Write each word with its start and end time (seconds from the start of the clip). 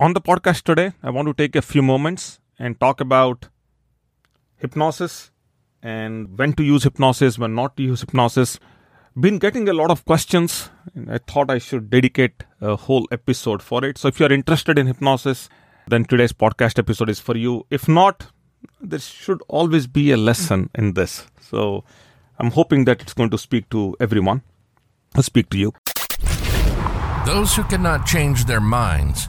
On 0.00 0.12
the 0.12 0.20
podcast 0.20 0.62
today, 0.62 0.92
I 1.04 1.10
want 1.10 1.28
to 1.28 1.34
take 1.34 1.54
a 1.54 1.62
few 1.62 1.80
moments 1.80 2.40
and 2.58 2.80
talk 2.80 3.00
about 3.00 3.48
hypnosis 4.56 5.30
and 5.84 6.36
when 6.36 6.52
to 6.54 6.64
use 6.64 6.82
hypnosis, 6.82 7.38
when 7.38 7.54
not 7.54 7.76
to 7.76 7.84
use 7.84 8.00
hypnosis. 8.00 8.58
Been 9.18 9.38
getting 9.38 9.68
a 9.68 9.72
lot 9.72 9.92
of 9.92 10.04
questions, 10.04 10.68
and 10.96 11.12
I 11.12 11.18
thought 11.18 11.48
I 11.48 11.58
should 11.58 11.90
dedicate 11.90 12.42
a 12.60 12.74
whole 12.74 13.06
episode 13.12 13.62
for 13.62 13.84
it. 13.84 13.96
So, 13.96 14.08
if 14.08 14.18
you 14.18 14.26
are 14.26 14.32
interested 14.32 14.80
in 14.80 14.88
hypnosis, 14.88 15.48
then 15.86 16.04
today's 16.04 16.32
podcast 16.32 16.80
episode 16.80 17.08
is 17.08 17.20
for 17.20 17.36
you. 17.36 17.64
If 17.70 17.86
not, 17.86 18.26
there 18.80 18.98
should 18.98 19.42
always 19.46 19.86
be 19.86 20.10
a 20.10 20.16
lesson 20.16 20.70
in 20.74 20.94
this. 20.94 21.28
So, 21.40 21.84
I'm 22.40 22.50
hoping 22.50 22.84
that 22.86 23.00
it's 23.00 23.14
going 23.14 23.30
to 23.30 23.38
speak 23.38 23.70
to 23.70 23.94
everyone. 24.00 24.42
I'll 25.14 25.22
speak 25.22 25.50
to 25.50 25.56
you. 25.56 25.72
Those 27.24 27.54
who 27.54 27.62
cannot 27.62 28.06
change 28.06 28.46
their 28.46 28.60
minds 28.60 29.28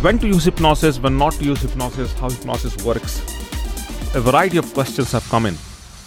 When 0.00 0.16
to 0.20 0.28
use 0.28 0.44
hypnosis, 0.44 1.00
when 1.00 1.18
not 1.18 1.32
to 1.34 1.44
use 1.44 1.60
hypnosis, 1.60 2.12
how 2.12 2.30
hypnosis 2.30 2.76
works. 2.84 3.18
A 4.14 4.20
variety 4.20 4.56
of 4.56 4.72
questions 4.72 5.10
have 5.10 5.28
come 5.28 5.44
in. 5.44 5.56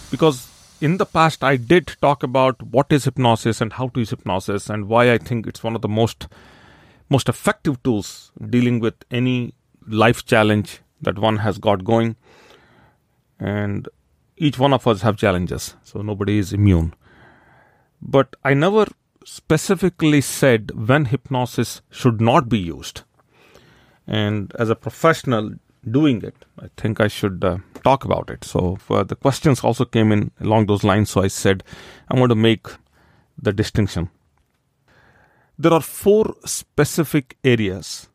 Because 0.09 0.47
in 0.80 0.95
the 0.95 1.06
past 1.06 1.44
I 1.44 1.58
did 1.58 1.94
talk 2.02 2.23
about 2.23 2.64
what 2.64 2.89
is 2.89 3.03
hypnosis 3.03 3.59
and 3.59 3.73
how 3.73 3.89
to 3.89 4.00
use 4.00 4.12
hypnosis 4.12 4.69
and 4.69 4.88
why 4.88 5.12
I 5.12 5.17
think 5.17 5.45
it's 5.45 5.62
one 5.62 5.75
of 5.75 5.81
the 5.81 5.89
most 5.89 6.30
most 7.09 7.28
effective 7.28 7.84
tools 7.84 8.31
dealing 8.50 8.80
with 8.80 8.95
any 9.12 9.53
life 9.86 10.25
challenge 10.25 10.80
that 11.02 11.19
one 11.19 11.38
has 11.39 11.58
got 11.58 11.84
going. 11.84 12.16
And 13.42 13.89
each 14.38 14.58
one 14.58 14.72
of 14.72 14.88
us 14.88 15.02
have 15.02 15.17
challenges 15.17 15.75
so 15.84 16.02
nobody 16.02 16.38
is 16.38 16.53
immune. 16.53 16.94
But 18.02 18.38
i 18.45 18.53
never 18.53 18.88
specifically 19.25 20.22
said 20.22 20.72
when 20.88 21.06
hypnosis 21.06 21.81
should 21.89 22.22
not 22.22 22.47
be 22.47 22.58
used 22.58 23.02
and 24.12 24.54
as 24.59 24.70
a 24.70 24.76
professional 24.76 25.52
doing 25.98 26.22
it 26.22 26.45
i 26.59 26.67
think 26.78 27.00
i 27.00 27.08
should 27.08 27.44
uh, 27.44 27.58
talk 27.84 28.06
about 28.06 28.30
it. 28.30 28.44
So 28.44 28.78
the 28.88 29.16
questions 29.16 29.64
also 29.64 29.86
came 29.86 30.12
in 30.12 30.31
along 30.40 30.68
those 30.68 30.84
lines. 30.84 31.09
So 31.09 31.22
i 31.22 31.28
said 31.28 31.64
i 32.09 32.20
want 32.20 32.30
to 32.30 32.36
make 32.36 32.68
the 33.42 33.52
distinction. 33.52 34.09
There 35.58 35.73
are 35.73 35.81
four 35.81 36.36
specific 36.45 37.38
areas. 37.44 38.09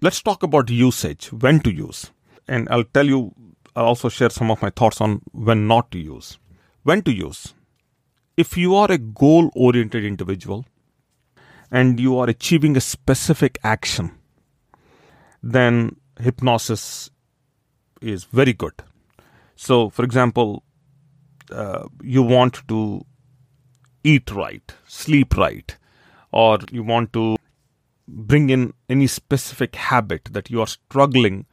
Let's 0.00 0.22
talk 0.22 0.42
about 0.42 0.70
usage 0.70 1.32
when 1.32 1.60
to 1.60 1.72
use. 1.72 2.10
And 2.48 2.68
i'll 2.70 2.84
tell 2.84 3.06
you 3.06 3.34
i'll 3.76 3.86
also 3.92 4.08
share 4.08 4.30
some 4.30 4.50
of 4.50 4.62
my 4.62 4.70
thoughts 4.70 5.00
on 5.00 5.20
when 5.32 5.66
not 5.68 5.90
to 5.92 5.98
use. 5.98 6.38
When 6.82 7.02
to 7.02 7.12
use. 7.12 7.54
If 8.36 8.56
you 8.56 8.74
are 8.74 8.90
a 8.90 8.98
goal 8.98 9.50
oriented 9.54 10.04
individual 10.04 10.64
and 11.70 12.00
you 12.00 12.18
are 12.18 12.28
achieving 12.28 12.76
a 12.76 12.80
specific 12.80 13.58
action 13.62 14.12
then 15.42 15.96
hypnosis 16.20 17.10
is 18.00 18.24
very 18.24 18.52
good. 18.52 18.74
So, 19.56 19.88
for 19.90 20.04
example, 20.04 20.62
uh, 21.50 21.88
you 22.02 22.22
want 22.22 22.66
to 22.68 23.04
eat 24.04 24.30
right, 24.30 24.72
sleep 24.86 25.36
right, 25.36 25.76
or 26.32 26.58
you 26.70 26.82
want 26.82 27.12
to 27.14 27.36
bring 28.06 28.50
in 28.50 28.72
any 28.88 29.06
specific 29.06 29.76
habit 29.76 30.28
that 30.32 30.50
you 30.50 30.60
are 30.60 30.66
struggling 30.66 31.46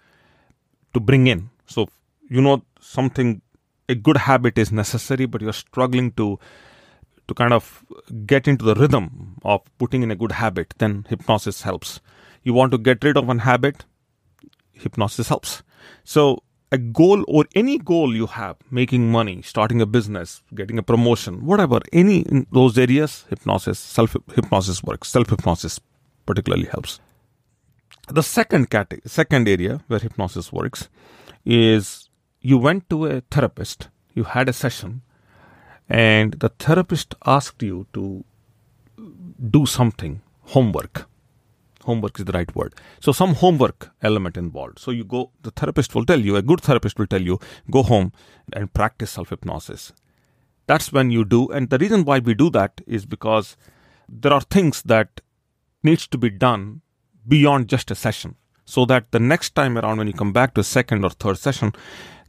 to 0.93 0.99
bring 0.99 1.27
in. 1.27 1.49
So, 1.65 1.87
you 2.29 2.41
know, 2.41 2.63
something, 2.79 3.41
a 3.89 3.95
good 3.95 4.17
habit 4.17 4.57
is 4.57 4.71
necessary, 4.71 5.25
but 5.25 5.41
you're 5.41 5.53
struggling 5.53 6.11
to 6.13 6.39
to 7.27 7.33
kind 7.33 7.53
of 7.53 7.83
get 8.27 8.47
into 8.47 8.63
the 8.63 8.75
rhythm 8.75 9.39
of 9.43 9.61
putting 9.79 10.03
in 10.03 10.11
a 10.11 10.15
good 10.15 10.33
habit, 10.33 10.75
then 10.77 11.05
hypnosis 11.09 11.63
helps 11.63 11.99
you 12.45 12.53
want 12.53 12.71
to 12.71 12.77
get 12.77 13.03
rid 13.03 13.17
of 13.17 13.27
one 13.27 13.39
habit, 13.39 13.83
hypnosis 14.73 15.27
helps. 15.27 15.63
So, 16.03 16.43
a 16.71 16.77
goal 16.77 17.23
or 17.27 17.45
any 17.55 17.77
goal 17.77 18.15
you 18.15 18.27
have, 18.27 18.55
making 18.71 19.11
money, 19.11 19.41
starting 19.41 19.81
a 19.81 19.85
business, 19.85 20.41
getting 20.53 20.77
a 20.77 20.83
promotion, 20.83 21.45
whatever, 21.45 21.79
any 21.91 22.19
in 22.21 22.45
those 22.51 22.77
areas, 22.77 23.25
hypnosis, 23.29 23.79
self 23.79 24.15
hypnosis 24.35 24.83
works. 24.83 25.09
Self 25.09 25.29
hypnosis 25.29 25.79
particularly 26.25 26.67
helps. 26.67 26.99
The 28.07 28.23
second 28.23 28.69
category, 28.69 29.01
second 29.05 29.47
area 29.47 29.81
where 29.87 29.99
hypnosis 29.99 30.51
works 30.53 30.89
is 31.45 32.09
you 32.41 32.59
went 32.59 32.89
to 32.91 33.05
a 33.07 33.21
therapist, 33.21 33.89
you 34.13 34.23
had 34.23 34.49
a 34.49 34.53
session, 34.53 35.01
and 35.89 36.33
the 36.33 36.49
therapist 36.49 37.15
asked 37.25 37.63
you 37.63 37.87
to 37.93 38.23
do 39.49 39.65
something, 39.65 40.21
homework 40.43 41.07
homework 41.85 42.19
is 42.19 42.25
the 42.25 42.31
right 42.33 42.55
word. 42.55 42.73
So 42.99 43.11
some 43.11 43.35
homework 43.35 43.91
element 44.01 44.37
involved. 44.37 44.79
So 44.79 44.91
you 44.91 45.03
go 45.03 45.31
the 45.41 45.51
therapist 45.51 45.95
will 45.95 46.05
tell 46.05 46.19
you 46.19 46.35
a 46.35 46.41
good 46.41 46.61
therapist 46.61 46.99
will 46.99 47.07
tell 47.07 47.21
you 47.21 47.39
go 47.71 47.83
home 47.83 48.11
and 48.53 48.73
practice 48.73 49.11
self 49.11 49.29
hypnosis 49.29 49.93
that's 50.67 50.91
when 50.91 51.11
you 51.11 51.23
do 51.25 51.47
and 51.49 51.69
the 51.69 51.77
reason 51.77 52.05
why 52.05 52.19
we 52.19 52.33
do 52.33 52.49
that 52.49 52.81
is 52.87 53.05
because 53.05 53.55
there 54.09 54.33
are 54.33 54.41
things 54.41 54.81
that 54.83 55.21
needs 55.83 56.07
to 56.07 56.17
be 56.17 56.29
done 56.29 56.81
beyond 57.27 57.69
just 57.69 57.91
a 57.91 57.95
session 57.95 58.35
so 58.65 58.85
that 58.85 59.11
the 59.11 59.19
next 59.19 59.53
time 59.55 59.77
around 59.77 59.97
when 59.97 60.07
you 60.07 60.13
come 60.13 60.33
back 60.33 60.53
to 60.53 60.61
a 60.61 60.63
second 60.63 61.03
or 61.03 61.09
third 61.11 61.37
session 61.37 61.73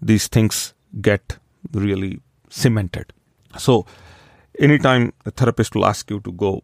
these 0.00 0.28
things 0.28 0.74
get 1.00 1.38
really 1.72 2.20
cemented. 2.50 3.12
So 3.58 3.86
anytime 4.58 5.12
a 5.24 5.30
therapist 5.30 5.74
will 5.74 5.86
ask 5.86 6.10
you 6.10 6.20
to 6.20 6.32
go 6.32 6.62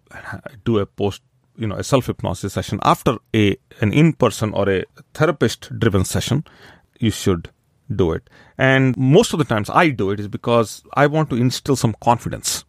do 0.64 0.78
a 0.78 0.86
post 0.86 1.22
you 1.56 1.66
know 1.66 1.76
a 1.76 1.84
self 1.84 2.06
hypnosis 2.06 2.52
session. 2.52 2.78
After 2.82 3.18
a 3.34 3.56
an 3.80 3.92
in 3.92 4.12
person 4.14 4.52
or 4.54 4.68
a 4.68 4.84
therapist 5.14 5.78
driven 5.78 6.04
session 6.04 6.44
you 6.98 7.10
should 7.10 7.50
do 7.94 8.12
it. 8.12 8.28
And 8.56 8.96
most 8.96 9.32
of 9.32 9.38
the 9.38 9.44
times 9.44 9.68
i 9.70 9.88
do 9.90 10.10
it 10.10 10.20
is 10.20 10.28
because 10.28 10.82
i 10.94 11.06
want 11.06 11.30
to 11.30 11.36
instill 11.36 11.76
some 11.76 11.94
confidence 12.00 12.64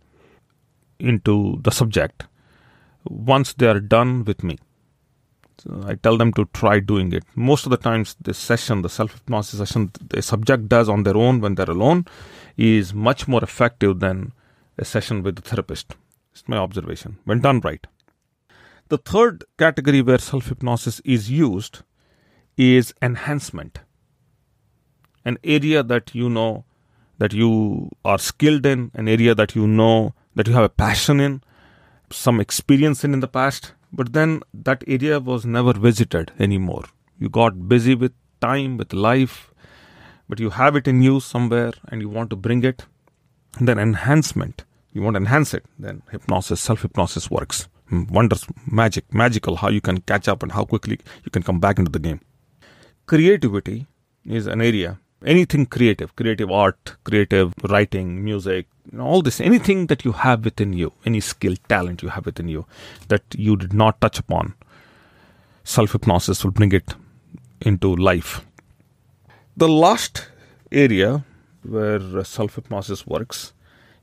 into 0.99 1.59
the 1.61 1.71
subject 1.71 2.25
once 3.05 3.53
they 3.53 3.67
are 3.67 3.79
done 3.79 4.23
with 4.25 4.43
me. 4.43 4.57
So 5.59 5.83
i 5.85 5.95
tell 5.95 6.17
them 6.17 6.33
to 6.33 6.45
try 6.53 6.79
doing 6.79 7.13
it. 7.13 7.23
Most 7.35 7.65
of 7.65 7.69
the 7.69 7.77
times 7.77 8.15
this 8.19 8.37
session 8.37 8.81
the 8.81 8.89
self 8.89 9.13
hypnosis 9.13 9.59
session 9.59 9.91
the 10.09 10.21
subject 10.21 10.67
does 10.67 10.89
on 10.89 11.03
their 11.03 11.17
own 11.17 11.41
when 11.41 11.55
they're 11.55 11.69
alone 11.69 12.05
is 12.57 12.93
much 12.93 13.27
more 13.27 13.43
effective 13.43 13.99
than 13.99 14.33
a 14.77 14.85
session 14.85 15.23
with 15.23 15.35
the 15.35 15.41
therapist. 15.41 15.95
It's 16.31 16.47
my 16.47 16.57
observation. 16.57 17.19
When 17.25 17.41
done 17.41 17.59
right 17.59 17.85
the 18.89 18.97
third 18.97 19.43
category 19.57 20.01
where 20.01 20.17
self 20.17 20.47
hypnosis 20.47 20.99
is 21.05 21.29
used 21.29 21.79
is 22.57 22.93
enhancement. 23.01 23.79
An 25.25 25.37
area 25.43 25.83
that 25.83 26.13
you 26.13 26.29
know 26.29 26.65
that 27.17 27.33
you 27.33 27.89
are 28.03 28.17
skilled 28.17 28.65
in, 28.65 28.91
an 28.93 29.07
area 29.07 29.33
that 29.33 29.55
you 29.55 29.67
know 29.67 30.13
that 30.35 30.47
you 30.47 30.53
have 30.53 30.63
a 30.63 30.69
passion 30.69 31.19
in, 31.19 31.41
some 32.09 32.39
experience 32.39 33.03
in 33.03 33.13
in 33.13 33.19
the 33.19 33.27
past, 33.27 33.73
but 33.91 34.13
then 34.13 34.41
that 34.53 34.83
area 34.87 35.19
was 35.19 35.45
never 35.45 35.73
visited 35.73 36.31
anymore. 36.39 36.83
You 37.19 37.29
got 37.29 37.67
busy 37.69 37.95
with 37.95 38.13
time, 38.41 38.77
with 38.77 38.93
life, 38.93 39.53
but 40.27 40.39
you 40.39 40.49
have 40.49 40.75
it 40.75 40.87
in 40.87 41.01
you 41.01 41.19
somewhere 41.19 41.73
and 41.87 42.01
you 42.01 42.09
want 42.09 42.29
to 42.31 42.35
bring 42.35 42.63
it. 42.63 42.85
And 43.57 43.67
then 43.67 43.77
enhancement, 43.77 44.65
you 44.91 45.01
want 45.01 45.13
to 45.15 45.19
enhance 45.19 45.53
it, 45.53 45.65
then 45.77 46.01
hypnosis, 46.11 46.59
self 46.59 46.81
hypnosis 46.81 47.29
works. 47.29 47.67
Wonders, 48.01 48.45
magic, 48.69 49.13
magical 49.13 49.55
how 49.55 49.69
you 49.69 49.81
can 49.81 50.01
catch 50.01 50.27
up 50.27 50.43
and 50.43 50.51
how 50.51 50.65
quickly 50.65 50.99
you 51.23 51.31
can 51.31 51.43
come 51.43 51.59
back 51.59 51.79
into 51.79 51.91
the 51.91 51.99
game. 51.99 52.19
Creativity 53.05 53.87
is 54.25 54.47
an 54.47 54.61
area, 54.61 54.99
anything 55.25 55.65
creative, 55.65 56.15
creative 56.15 56.51
art, 56.51 56.95
creative 57.03 57.53
writing, 57.69 58.23
music, 58.23 58.67
all 58.99 59.21
this, 59.21 59.39
anything 59.41 59.87
that 59.87 60.05
you 60.05 60.11
have 60.11 60.45
within 60.45 60.73
you, 60.73 60.91
any 61.05 61.19
skill, 61.19 61.55
talent 61.69 62.01
you 62.01 62.09
have 62.09 62.25
within 62.25 62.47
you 62.47 62.65
that 63.07 63.23
you 63.35 63.55
did 63.55 63.73
not 63.73 63.99
touch 64.01 64.19
upon, 64.19 64.53
self 65.63 65.91
hypnosis 65.93 66.43
will 66.43 66.51
bring 66.51 66.71
it 66.71 66.95
into 67.61 67.95
life. 67.95 68.45
The 69.55 69.69
last 69.69 70.27
area 70.71 71.25
where 71.63 72.23
self 72.23 72.55
hypnosis 72.55 73.05
works 73.07 73.53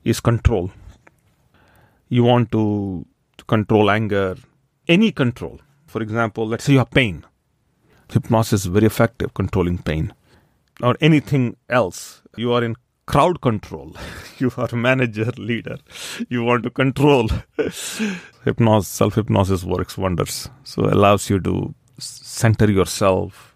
is 0.03 0.19
control. 0.19 0.71
You 2.09 2.23
want 2.23 2.51
to 2.51 3.05
control 3.51 3.91
anger, 3.91 4.37
any 4.87 5.11
control. 5.11 5.59
For 5.87 6.01
example, 6.01 6.47
let's 6.47 6.63
say 6.63 6.73
you 6.73 6.79
have 6.79 6.91
pain. 6.91 7.25
hypnosis 8.13 8.61
is 8.61 8.65
very 8.77 8.87
effective 8.91 9.33
controlling 9.33 9.77
pain 9.89 10.13
or 10.81 10.95
anything 11.01 11.43
else. 11.69 12.21
You 12.37 12.53
are 12.53 12.63
in 12.63 12.75
crowd 13.05 13.41
control. 13.41 13.93
you 14.37 14.51
are 14.57 14.69
a 14.71 14.75
manager, 14.75 15.31
leader. 15.37 15.77
You 16.29 16.43
want 16.43 16.63
to 16.63 16.69
control. 16.69 17.27
hypnosis, 18.45 18.87
self 19.01 19.15
hypnosis 19.15 19.65
works 19.65 19.97
wonders. 19.97 20.49
So 20.63 20.87
it 20.87 20.93
allows 20.93 21.29
you 21.29 21.39
to 21.41 21.75
center 21.99 22.71
yourself, 22.71 23.55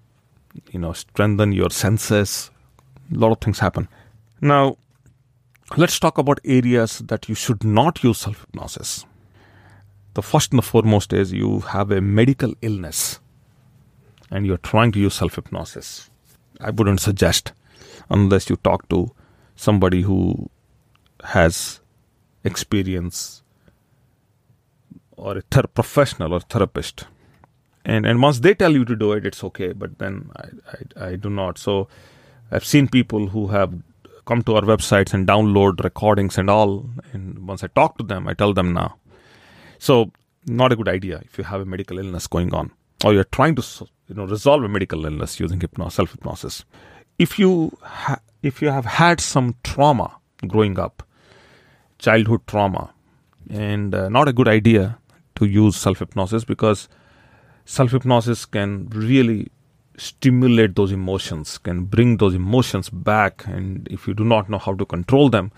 you 0.72 0.80
know, 0.80 0.94
strengthen 0.94 1.54
your 1.54 1.70
senses. 1.70 2.52
A 3.14 3.18
lot 3.18 3.32
of 3.32 3.40
things 3.40 3.60
happen. 3.60 3.88
Now, 4.42 4.78
let's 5.78 6.00
talk 6.00 6.18
about 6.18 6.40
areas 6.44 7.00
that 7.00 7.30
you 7.30 7.36
should 7.36 7.64
not 7.64 8.04
use 8.04 8.18
self 8.30 8.42
hypnosis. 8.42 9.06
The 10.16 10.22
first 10.22 10.52
and 10.52 10.60
the 10.60 10.64
foremost 10.64 11.12
is 11.12 11.34
you 11.34 11.60
have 11.60 11.92
a 11.92 12.00
medical 12.00 12.54
illness 12.62 13.20
and 14.32 14.46
you're 14.46 14.58
trying 14.58 14.94
to 14.94 15.00
use 15.00 15.14
self 15.16 15.36
hypnosis. 15.36 16.10
I 16.62 16.70
wouldn't 16.70 17.02
suggest 17.02 17.52
unless 18.10 18.50
you 18.50 18.56
talk 18.56 18.88
to 18.90 19.12
somebody 19.58 20.02
who 20.04 20.50
has 21.24 21.82
experience 22.46 23.44
or 25.18 25.38
a 25.38 25.42
ther- 25.42 25.68
professional 25.68 26.34
or 26.34 26.40
therapist. 26.40 27.08
And 27.84 28.06
and 28.06 28.22
once 28.22 28.40
they 28.40 28.54
tell 28.54 28.72
you 28.72 28.86
to 28.86 28.96
do 28.96 29.12
it, 29.12 29.26
it's 29.26 29.44
okay. 29.44 29.74
But 29.74 30.00
then 30.00 30.30
I, 30.38 30.48
I, 30.74 31.08
I 31.10 31.16
do 31.18 31.30
not. 31.30 31.58
So 31.58 31.90
I've 32.52 32.66
seen 32.66 32.88
people 32.88 33.28
who 33.28 33.48
have 33.48 33.74
come 34.26 34.44
to 34.44 34.56
our 34.56 34.62
websites 34.62 35.14
and 35.14 35.28
download 35.28 35.84
recordings 35.84 36.38
and 36.38 36.50
all. 36.50 36.90
And 37.12 37.48
once 37.48 37.64
I 37.66 37.68
talk 37.68 37.98
to 37.98 38.04
them, 38.04 38.30
I 38.30 38.34
tell 38.34 38.54
them 38.54 38.74
now. 38.74 38.96
So 39.80 40.12
not 40.48 40.72
a 40.72 40.76
good 40.76 40.88
idea 40.88 41.22
if 41.26 41.38
you 41.38 41.44
have 41.44 41.62
a 41.62 41.66
medical 41.66 41.98
illness 41.98 42.28
going 42.28 42.54
on 42.54 42.72
or 43.04 43.14
you're 43.14 43.24
trying 43.26 43.56
to 43.56 43.64
you 44.08 44.16
know 44.16 44.26
resolve 44.26 44.64
a 44.64 44.68
medical 44.68 45.06
illness 45.06 45.40
using 45.40 45.60
hypnosis, 45.60 45.96
self 45.96 46.12
hypnosis. 46.12 46.66
If 47.18 47.40
you 47.40 47.78
ha- 47.82 48.20
if 48.42 48.62
you 48.62 48.70
have 48.70 48.86
had 48.86 49.20
some 49.20 49.56
trauma 49.64 50.18
growing 50.48 50.78
up, 50.80 51.04
childhood 52.00 52.42
trauma, 52.48 52.94
and 53.50 53.94
uh, 53.96 54.10
not 54.10 54.28
a 54.28 54.34
good 54.34 54.48
idea 54.48 54.98
to 55.36 55.46
use 55.46 55.76
self 55.76 56.00
hypnosis 56.00 56.44
because 56.44 56.88
self 57.66 57.92
hypnosis 57.92 58.46
can 58.46 58.88
really 58.90 59.52
stimulate 59.98 60.76
those 60.76 60.92
emotions, 60.92 61.58
can 61.58 61.86
bring 61.86 62.18
those 62.18 62.36
emotions 62.36 62.90
back, 62.90 63.46
and 63.48 63.88
if 63.90 64.08
you 64.08 64.14
do 64.14 64.24
not 64.24 64.50
know 64.50 64.58
how 64.58 64.74
to 64.74 64.86
control 64.86 65.30
them, 65.30 65.52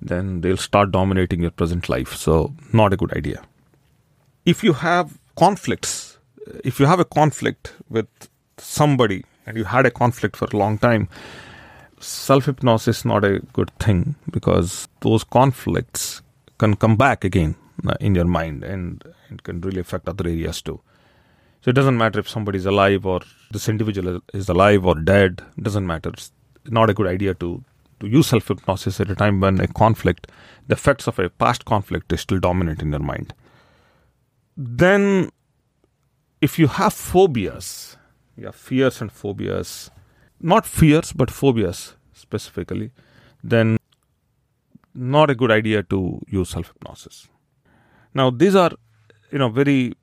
then 0.00 0.40
they'll 0.40 0.56
start 0.56 0.90
dominating 0.90 1.42
your 1.42 1.50
present 1.50 1.88
life. 1.88 2.14
So, 2.14 2.54
not 2.72 2.92
a 2.92 2.96
good 2.96 3.12
idea. 3.16 3.42
If 4.44 4.64
you 4.64 4.72
have 4.72 5.18
conflicts, 5.36 6.18
if 6.64 6.80
you 6.80 6.86
have 6.86 6.98
a 6.98 7.04
conflict 7.04 7.74
with 7.88 8.08
somebody 8.58 9.24
and 9.46 9.56
you 9.56 9.62
had 9.62 9.86
a 9.86 9.90
conflict 9.90 10.36
for 10.36 10.46
a 10.52 10.56
long 10.56 10.78
time, 10.78 11.08
self 12.00 12.46
hypnosis 12.46 12.98
is 12.98 13.04
not 13.04 13.24
a 13.24 13.38
good 13.52 13.70
thing 13.78 14.16
because 14.32 14.88
those 15.00 15.22
conflicts 15.22 16.22
can 16.58 16.74
come 16.74 16.96
back 16.96 17.24
again 17.24 17.54
uh, 17.86 17.94
in 18.00 18.16
your 18.16 18.24
mind 18.24 18.64
and 18.64 19.04
it 19.30 19.44
can 19.44 19.60
really 19.60 19.80
affect 19.80 20.08
other 20.08 20.26
areas 20.26 20.60
too. 20.60 20.80
So 21.60 21.68
it 21.68 21.74
doesn't 21.74 21.96
matter 21.96 22.18
if 22.18 22.28
somebody 22.28 22.58
is 22.58 22.66
alive 22.66 23.06
or 23.06 23.20
this 23.52 23.68
individual 23.68 24.20
is 24.34 24.48
alive 24.48 24.84
or 24.84 24.96
dead. 24.96 25.40
It 25.56 25.62
doesn't 25.62 25.86
matter. 25.86 26.10
It's 26.10 26.32
not 26.66 26.90
a 26.90 26.94
good 26.94 27.06
idea 27.06 27.34
to, 27.34 27.62
to 28.00 28.08
use 28.08 28.26
self 28.26 28.48
hypnosis 28.48 28.98
at 28.98 29.08
a 29.08 29.14
time 29.14 29.38
when 29.38 29.60
a 29.60 29.68
conflict, 29.68 30.26
the 30.66 30.74
effects 30.74 31.06
of 31.06 31.20
a 31.20 31.30
past 31.30 31.64
conflict 31.64 32.12
is 32.12 32.22
still 32.22 32.40
dominant 32.40 32.82
in 32.82 32.90
your 32.90 32.98
mind. 32.98 33.32
Then, 34.56 35.30
if 36.40 36.58
you 36.58 36.66
have 36.66 36.92
phobias, 36.92 37.96
you 38.36 38.46
have 38.46 38.54
fears 38.54 39.00
and 39.00 39.10
phobias, 39.10 39.90
not 40.40 40.66
fears 40.66 41.12
but 41.12 41.30
phobias 41.30 41.94
specifically, 42.12 42.90
then 43.42 43.78
not 44.94 45.30
a 45.30 45.34
good 45.34 45.50
idea 45.50 45.82
to 45.84 46.20
use 46.28 46.50
self 46.50 46.68
hypnosis. 46.68 47.28
Now, 48.14 48.30
these 48.30 48.54
are, 48.54 48.72
you 49.30 49.38
know, 49.38 49.48
very 49.48 49.94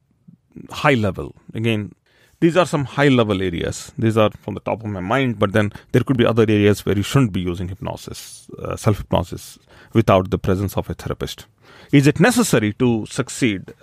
high 0.71 0.95
level. 0.95 1.35
Again, 1.53 1.93
these 2.39 2.55
are 2.55 2.65
some 2.65 2.85
high 2.85 3.09
level 3.09 3.41
areas. 3.41 3.91
These 3.97 4.17
are 4.17 4.31
from 4.41 4.53
the 4.53 4.61
top 4.61 4.83
of 4.83 4.89
my 4.89 5.01
mind, 5.01 5.37
but 5.39 5.51
then 5.51 5.71
there 5.91 6.03
could 6.03 6.17
be 6.17 6.25
other 6.25 6.43
areas 6.43 6.85
where 6.85 6.95
you 6.95 7.03
shouldn't 7.03 7.33
be 7.33 7.41
using 7.41 7.67
hypnosis, 7.67 8.49
uh, 8.57 8.75
self 8.75 8.97
hypnosis, 8.99 9.59
without 9.93 10.31
the 10.31 10.39
presence 10.39 10.77
of 10.77 10.89
a 10.89 10.93
therapist. 10.93 11.45
Is 11.91 12.07
it 12.07 12.19
necessary 12.19 12.73
to 12.73 13.05
succeed? 13.07 13.73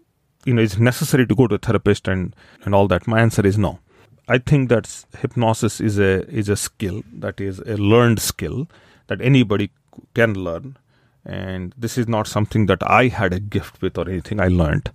You 0.47 0.55
know, 0.55 0.63
is 0.63 0.75
it 0.75 0.81
necessary 0.81 1.27
to 1.27 1.35
go 1.35 1.49
to 1.49 1.57
a 1.57 1.59
therapist 1.59 2.07
and, 2.07 2.35
and 2.65 2.75
all 2.75 2.87
that? 2.89 3.07
My 3.07 3.21
answer 3.21 3.45
is 3.45 3.59
no. 3.59 3.81
I 4.29 4.39
think 4.39 4.69
that 4.69 5.05
hypnosis 5.19 5.81
is 5.81 5.99
a 5.99 6.29
is 6.29 6.49
a 6.49 6.57
skill 6.57 7.03
that 7.13 7.41
is 7.41 7.59
a 7.61 7.77
learned 7.77 8.21
skill 8.21 8.69
that 9.09 9.21
anybody 9.21 9.71
can 10.15 10.35
learn, 10.35 10.79
and 11.25 11.75
this 11.77 11.99
is 11.99 12.09
not 12.09 12.27
something 12.27 12.67
that 12.67 12.89
I 12.89 13.09
had 13.09 13.33
a 13.33 13.41
gift 13.41 13.83
with 13.83 13.99
or 13.99 14.09
anything 14.09 14.41
I 14.41 14.49
learned. 14.49 14.91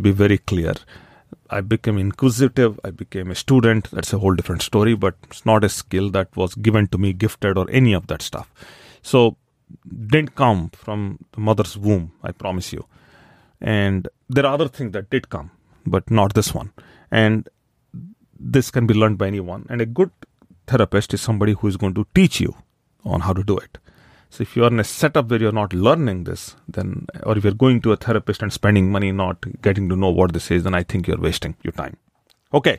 Be 0.00 0.10
very 0.10 0.38
clear. 0.38 0.74
I 1.50 1.60
became 1.60 1.98
inquisitive. 1.98 2.78
I 2.84 2.90
became 2.90 3.30
a 3.30 3.34
student. 3.34 3.90
That's 3.90 4.12
a 4.12 4.18
whole 4.18 4.34
different 4.34 4.62
story, 4.62 4.94
but 4.94 5.14
it's 5.24 5.46
not 5.46 5.64
a 5.64 5.68
skill 5.68 6.10
that 6.10 6.36
was 6.36 6.54
given 6.54 6.88
to 6.88 6.98
me, 6.98 7.12
gifted, 7.12 7.56
or 7.56 7.70
any 7.70 7.92
of 7.94 8.06
that 8.08 8.22
stuff. 8.22 8.52
So, 9.02 9.36
didn't 10.06 10.34
come 10.34 10.70
from 10.70 11.18
the 11.32 11.40
mother's 11.40 11.76
womb, 11.76 12.12
I 12.22 12.32
promise 12.32 12.72
you. 12.72 12.84
And 13.60 14.08
there 14.28 14.46
are 14.46 14.54
other 14.54 14.68
things 14.68 14.92
that 14.92 15.10
did 15.10 15.28
come, 15.28 15.50
but 15.86 16.10
not 16.10 16.34
this 16.34 16.54
one. 16.54 16.72
And 17.10 17.48
this 18.38 18.70
can 18.70 18.86
be 18.86 18.94
learned 18.94 19.18
by 19.18 19.26
anyone. 19.26 19.66
And 19.68 19.80
a 19.80 19.86
good 19.86 20.10
therapist 20.66 21.14
is 21.14 21.20
somebody 21.20 21.52
who 21.52 21.66
is 21.66 21.76
going 21.76 21.94
to 21.94 22.06
teach 22.14 22.40
you 22.40 22.54
on 23.04 23.20
how 23.20 23.32
to 23.32 23.42
do 23.42 23.56
it. 23.58 23.78
So 24.30 24.42
if 24.42 24.54
you 24.54 24.64
are 24.64 24.68
in 24.68 24.78
a 24.78 24.84
setup 24.84 25.30
where 25.30 25.40
you're 25.40 25.52
not 25.52 25.72
learning 25.72 26.24
this, 26.24 26.54
then 26.68 27.06
or 27.22 27.38
if 27.38 27.44
you're 27.44 27.54
going 27.54 27.80
to 27.82 27.92
a 27.92 27.96
therapist 27.96 28.42
and 28.42 28.52
spending 28.52 28.92
money 28.92 29.10
not 29.10 29.38
getting 29.62 29.88
to 29.88 29.96
know 29.96 30.10
what 30.10 30.32
this 30.34 30.50
is, 30.50 30.64
then 30.64 30.74
I 30.74 30.82
think 30.82 31.06
you're 31.06 31.18
wasting 31.20 31.56
your 31.62 31.72
time. 31.72 31.96
Okay. 32.52 32.78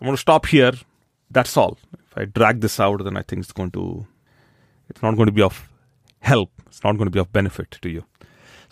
I'm 0.00 0.06
going 0.06 0.16
to 0.16 0.20
stop 0.20 0.46
here. 0.46 0.72
That's 1.30 1.56
all. 1.56 1.78
If 2.10 2.18
I 2.18 2.24
drag 2.24 2.60
this 2.60 2.80
out, 2.80 3.04
then 3.04 3.16
I 3.16 3.22
think 3.22 3.44
it's 3.44 3.52
going 3.52 3.70
to 3.70 4.06
it's 4.88 5.02
not 5.02 5.16
going 5.16 5.26
to 5.26 5.32
be 5.32 5.42
of 5.42 5.68
help. 6.20 6.50
It's 6.66 6.82
not 6.82 6.96
going 6.96 7.06
to 7.06 7.10
be 7.10 7.20
of 7.20 7.32
benefit 7.32 7.78
to 7.80 7.88
you. 7.88 8.04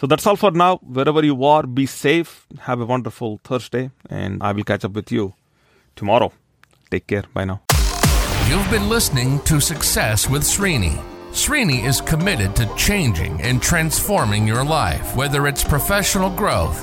So 0.01 0.07
that's 0.07 0.27
all 0.27 0.37
for 0.37 0.51
now. 0.51 0.79
Wherever 0.79 1.23
you 1.23 1.45
are, 1.45 1.67
be 1.67 1.85
safe. 1.85 2.47
Have 2.61 2.81
a 2.81 2.87
wonderful 2.87 3.39
Thursday, 3.45 3.91
and 4.09 4.43
I 4.43 4.53
will 4.53 4.65
catch 4.65 4.83
up 4.87 4.93
with 4.93 5.13
you 5.13 5.35
tomorrow. 5.95 6.33
Take 6.91 7.07
care. 7.07 7.25
Bye 7.35 7.45
now. 7.45 7.61
You've 8.49 8.71
been 8.71 8.89
listening 8.89 9.41
to 9.41 9.61
Success 9.61 10.27
with 10.27 10.43
Srini. 10.43 10.99
Srini 11.33 11.85
is 11.85 12.01
committed 12.01 12.57
to 12.57 12.75
changing 12.77 13.43
and 13.43 13.61
transforming 13.61 14.49
your 14.49 14.65
life, 14.65 15.15
whether 15.15 15.47
it's 15.47 15.63
professional 15.63 16.31
growth, 16.31 16.83